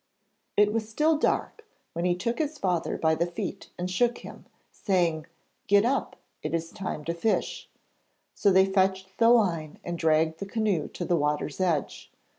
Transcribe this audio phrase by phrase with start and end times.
[0.57, 1.63] It was still dark
[1.93, 5.27] when he took his father by the feet and shook him, saying
[5.67, 7.69] 'Get up, it is time to fish,'
[8.33, 12.11] so they fetched the line and dragged the canoe to the water's edge.